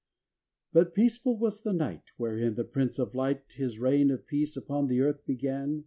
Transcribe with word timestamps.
V 0.01 0.65
But 0.79 0.95
peaceful 0.95 1.37
was 1.37 1.61
the 1.61 1.73
night 1.73 2.05
Wherein 2.17 2.55
the 2.55 2.63
Prince 2.63 2.97
of 2.97 3.13
Light 3.13 3.53
His 3.53 3.77
reign 3.77 4.09
of 4.09 4.25
peace 4.25 4.57
upon 4.57 4.87
the 4.87 4.99
earth 4.99 5.23
began. 5.27 5.79